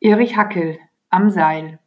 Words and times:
Erich 0.00 0.36
Hackel 0.36 0.78
Am 1.10 1.28
Seil 1.28 1.80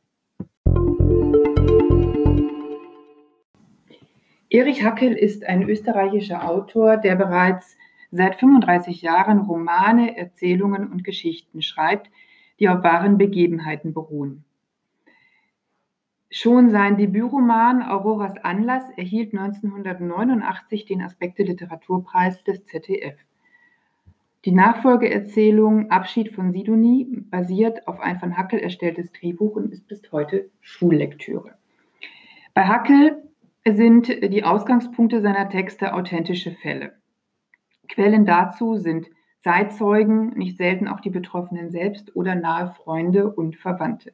Erich 4.49 4.83
Hackel 4.83 5.13
ist 5.13 5.45
ein 5.45 5.63
österreichischer 5.63 6.45
Autor, 6.49 6.97
der 6.97 7.15
bereits 7.15 7.77
seit 8.11 8.35
35 8.35 9.01
Jahren 9.01 9.39
Romane, 9.39 10.17
Erzählungen 10.17 10.91
und 10.91 11.05
Geschichten 11.05 11.61
schreibt, 11.61 12.11
die 12.59 12.67
auf 12.67 12.83
wahren 12.83 13.17
Begebenheiten 13.17 13.93
beruhen. 13.93 14.43
Schon 16.29 16.69
sein 16.69 16.97
Debütroman 16.97 17.81
Auroras 17.81 18.37
Anlass 18.43 18.83
erhielt 18.97 19.33
1989 19.33 20.83
den 20.83 21.01
Aspekte 21.01 21.43
Literaturpreis 21.43 22.43
des 22.43 22.65
ZDF. 22.65 23.15
Die 24.43 24.51
Nachfolgeerzählung 24.51 25.91
Abschied 25.91 26.33
von 26.33 26.51
Sidonie 26.51 27.05
basiert 27.29 27.87
auf 27.87 27.99
ein 27.99 28.19
von 28.19 28.37
Hackel 28.37 28.57
erstelltes 28.59 29.11
Drehbuch 29.11 29.55
und 29.55 29.71
ist 29.71 29.87
bis 29.87 30.01
heute 30.11 30.49
Schullektüre. 30.61 31.53
Bei 32.55 32.63
Hackel 32.63 33.21
sind 33.69 34.07
die 34.07 34.43
Ausgangspunkte 34.43 35.21
seiner 35.21 35.47
Texte 35.49 35.93
authentische 35.93 36.51
Fälle. 36.51 36.93
Quellen 37.87 38.25
dazu 38.25 38.77
sind 38.77 39.07
Zeitzeugen, 39.41 40.33
nicht 40.35 40.57
selten 40.57 40.87
auch 40.87 41.01
die 41.01 41.11
Betroffenen 41.11 41.69
selbst 41.69 42.15
oder 42.15 42.33
nahe 42.33 42.73
Freunde 42.73 43.31
und 43.31 43.57
Verwandte. 43.57 44.11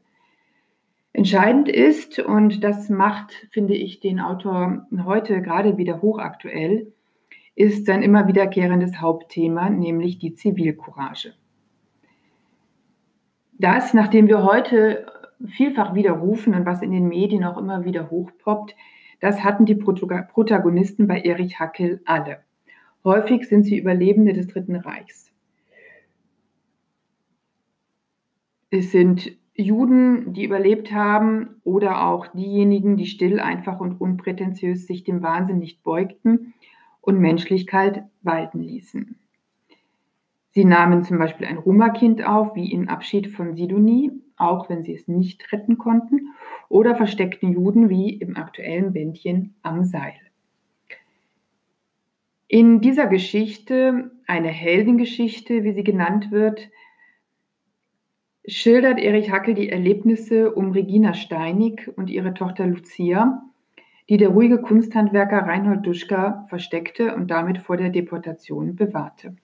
Entscheidend 1.14 1.70
ist, 1.70 2.20
und 2.20 2.66
das 2.66 2.90
macht, 2.90 3.48
finde 3.52 3.76
ich, 3.76 4.02
den 4.02 4.20
Autor 4.20 4.86
heute 5.06 5.42
gerade 5.42 5.78
wieder 5.78 6.02
hochaktuell, 6.02 6.94
ist 7.58 7.88
sein 7.88 8.04
immer 8.04 8.28
wiederkehrendes 8.28 9.02
Hauptthema, 9.02 9.72
nämlich 9.72 10.20
die 10.20 10.36
Zivilcourage. 10.36 11.34
Das, 13.54 13.96
nachdem 13.96 14.28
wir 14.28 14.44
heute 14.44 15.12
vielfach 15.44 15.96
widerrufen 15.96 16.54
und 16.54 16.68
was 16.68 16.84
in 16.84 16.92
den 16.92 17.08
Medien 17.08 17.44
auch 17.44 17.58
immer 17.58 17.84
wieder 17.84 18.12
hochpoppt, 18.12 18.76
das 19.22 19.44
hatten 19.44 19.66
die 19.66 19.74
Protagonisten 19.74 21.08
bei 21.08 21.20
Erich 21.20 21.60
Hackel 21.60 22.00
alle. 22.06 22.44
Häufig 23.04 23.48
sind 23.48 23.64
sie 23.64 23.80
Überlebende 23.80 24.34
des 24.34 24.48
Dritten 24.48 24.76
Reichs. 24.76 25.32
Es 28.70 28.92
sind 28.92 29.36
Juden, 29.56 30.34
die 30.34 30.44
überlebt 30.44 30.92
haben, 30.92 31.60
oder 31.64 32.06
auch 32.06 32.28
diejenigen, 32.28 32.98
die 32.98 33.08
still, 33.08 33.40
einfach 33.40 33.80
und 33.80 34.00
unprätentiös 34.00 34.86
sich 34.86 35.04
dem 35.04 35.24
Wahnsinn 35.24 35.58
nicht 35.58 35.82
beugten 35.82 36.54
und 37.08 37.20
Menschlichkeit 37.20 38.04
walten 38.22 38.60
ließen. 38.60 39.16
Sie 40.50 40.66
nahmen 40.66 41.06
zum 41.06 41.18
Beispiel 41.18 41.48
ein 41.48 41.58
Roma-Kind 41.58 42.26
auf, 42.26 42.54
wie 42.54 42.70
in 42.70 42.90
Abschied 42.90 43.30
von 43.30 43.56
Sidonie, 43.56 44.12
auch 44.36 44.70
wenn 44.70 44.84
sie 44.84 44.94
es 44.94 45.08
nicht 45.08 45.54
retten 45.54 45.78
konnten, 45.78 46.34
oder 46.68 46.96
versteckten 46.96 47.54
Juden, 47.54 47.90
wie 47.90 48.10
im 48.10 48.36
aktuellen 48.36 48.92
Bändchen 48.92 49.56
am 49.62 49.86
Seil. 49.86 50.16
In 52.50 52.82
dieser 52.82 53.08
Geschichte, 53.08 54.12
eine 54.28 54.50
Heldengeschichte, 54.50 55.64
wie 55.64 55.72
sie 55.72 55.86
genannt 55.86 56.30
wird, 56.30 56.70
schildert 58.46 59.00
Erich 59.00 59.32
Hackel 59.32 59.54
die 59.54 59.70
Erlebnisse 59.70 60.52
um 60.52 60.72
Regina 60.72 61.14
Steinig 61.14 61.90
und 61.96 62.10
ihre 62.10 62.34
Tochter 62.34 62.68
Lucia, 62.68 63.44
die 64.10 64.18
der 64.18 64.30
ruhige 64.30 64.62
Kunsthandwerker 64.62 65.40
Reinhold 65.40 65.86
Duschka 65.86 66.46
versteckte 66.50 67.14
und 67.16 67.30
damit 67.30 67.58
vor 67.58 67.76
der 67.78 67.90
Deportation 67.90 68.76
bewahrte. 68.76 69.36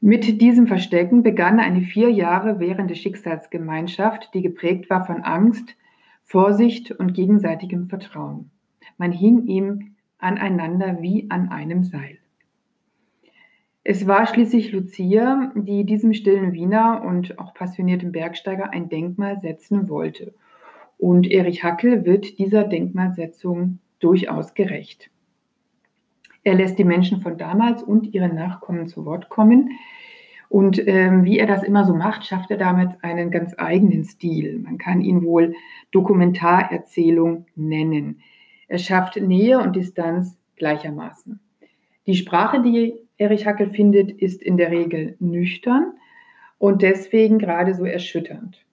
Mit 0.00 0.40
diesem 0.40 0.66
Verstecken 0.66 1.22
begann 1.22 1.60
eine 1.60 1.82
vier 1.82 2.10
Jahre 2.10 2.58
währende 2.58 2.96
Schicksalsgemeinschaft, 2.96 4.30
die 4.34 4.42
geprägt 4.42 4.90
war 4.90 5.04
von 5.04 5.22
Angst, 5.22 5.76
Vorsicht 6.24 6.90
und 6.90 7.14
gegenseitigem 7.14 7.88
Vertrauen. 7.88 8.50
Man 8.96 9.12
hing 9.12 9.46
ihm 9.46 9.94
aneinander 10.18 11.02
wie 11.02 11.30
an 11.30 11.50
einem 11.50 11.84
Seil. 11.84 12.18
Es 13.84 14.06
war 14.06 14.26
schließlich 14.26 14.72
Lucia, 14.72 15.52
die 15.56 15.84
diesem 15.84 16.14
stillen 16.14 16.52
Wiener 16.52 17.02
und 17.04 17.38
auch 17.38 17.52
passionierten 17.52 18.12
Bergsteiger 18.12 18.70
ein 18.70 18.88
Denkmal 18.88 19.40
setzen 19.40 19.88
wollte 19.88 20.32
und 21.02 21.28
Erich 21.28 21.64
Hackel 21.64 22.04
wird 22.04 22.38
dieser 22.38 22.62
Denkmalsetzung 22.62 23.80
durchaus 23.98 24.54
gerecht. 24.54 25.10
Er 26.44 26.54
lässt 26.54 26.78
die 26.78 26.84
Menschen 26.84 27.20
von 27.20 27.36
damals 27.36 27.82
und 27.82 28.14
ihre 28.14 28.28
Nachkommen 28.28 28.86
zu 28.86 29.04
Wort 29.04 29.28
kommen. 29.28 29.70
Und 30.48 30.86
ähm, 30.86 31.24
wie 31.24 31.40
er 31.40 31.48
das 31.48 31.64
immer 31.64 31.84
so 31.84 31.92
macht, 31.92 32.24
schafft 32.24 32.52
er 32.52 32.56
damit 32.56 33.02
einen 33.02 33.32
ganz 33.32 33.52
eigenen 33.58 34.04
Stil. 34.04 34.60
Man 34.60 34.78
kann 34.78 35.00
ihn 35.00 35.24
wohl 35.24 35.56
Dokumentarerzählung 35.90 37.46
nennen. 37.56 38.20
Er 38.68 38.78
schafft 38.78 39.20
Nähe 39.20 39.58
und 39.58 39.74
Distanz 39.74 40.38
gleichermaßen. 40.54 41.40
Die 42.06 42.14
Sprache, 42.14 42.62
die 42.62 42.94
Erich 43.16 43.44
Hackel 43.44 43.70
findet, 43.70 44.12
ist 44.12 44.40
in 44.40 44.56
der 44.56 44.70
Regel 44.70 45.16
nüchtern 45.18 45.94
und 46.58 46.82
deswegen 46.82 47.40
gerade 47.40 47.74
so 47.74 47.84
erschütternd. 47.84 48.64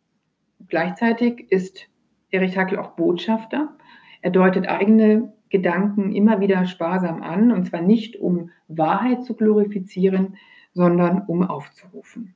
Gleichzeitig 0.67 1.51
ist 1.51 1.88
Erich 2.31 2.57
Hackel 2.57 2.79
auch 2.79 2.91
Botschafter. 2.91 3.75
Er 4.21 4.31
deutet 4.31 4.67
eigene 4.67 5.33
Gedanken 5.49 6.11
immer 6.13 6.39
wieder 6.39 6.65
sparsam 6.65 7.23
an, 7.23 7.51
und 7.51 7.65
zwar 7.65 7.81
nicht 7.81 8.17
um 8.17 8.51
Wahrheit 8.67 9.23
zu 9.23 9.35
glorifizieren, 9.35 10.37
sondern 10.73 11.23
um 11.25 11.43
aufzurufen. 11.43 12.35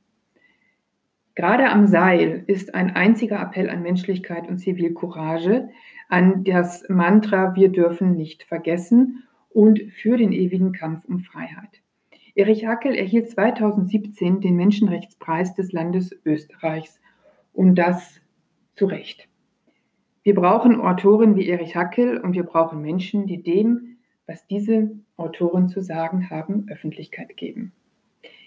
Gerade 1.36 1.70
am 1.70 1.88
Seil 1.88 2.44
ist 2.48 2.76
ein 2.76 2.96
einziger 2.96 3.42
Appell 3.42 3.70
an 3.70 3.82
Menschlichkeit 3.82 4.48
und 4.48 4.58
Zivilcourage, 4.58 5.70
an 6.10 6.44
das 6.44 6.88
Mantra 6.90 7.56
Wir 7.56 7.70
dürfen 7.70 8.16
nicht 8.16 8.44
vergessen 8.44 9.24
und 9.50 9.80
für 9.94 10.18
den 10.18 10.32
ewigen 10.32 10.74
Kampf 10.74 11.06
um 11.06 11.22
Freiheit. 11.22 11.82
Erich 12.36 12.66
Hackel 12.66 12.96
erhielt 12.96 13.30
2017 13.30 14.42
den 14.42 14.56
Menschenrechtspreis 14.56 15.54
des 15.56 15.72
Landes 15.72 16.16
Österreichs 16.26 17.00
und 17.52 17.76
das 17.76 18.22
zu 18.76 18.86
Recht. 18.86 19.28
Wir 20.24 20.36
brauchen 20.36 20.80
Autoren 20.80 21.36
wie 21.36 21.50
Erich 21.50 21.76
Hackel 21.76 22.18
und 22.18 22.34
wir 22.34 22.44
brauchen 22.44 22.82
Menschen, 22.82 23.28
die 23.28 23.44
dem, 23.44 23.98
was 24.26 24.48
diese 24.48 24.92
Autoren 25.18 25.68
zu 25.68 25.82
sagen 25.82 26.30
haben, 26.30 26.66
Öffentlichkeit 26.70 27.36
geben. 27.36 27.74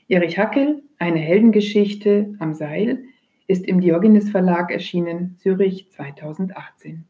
Erich 0.09 0.39
Hackel, 0.39 0.83
eine 0.99 1.19
Heldengeschichte 1.19 2.35
am 2.39 2.55
Seil, 2.55 3.05
ist 3.47 3.67
im 3.67 3.83
Diogenes 3.83 4.31
Verlag 4.31 4.71
erschienen, 4.71 5.37
Zürich 5.37 5.91
2018. 5.91 7.05